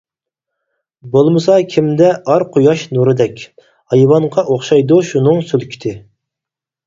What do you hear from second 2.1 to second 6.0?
ئار قۇياش نۇرىدەك، ھايۋانغا ئوخشايدۇ شۇنىڭ سۈلكىتى.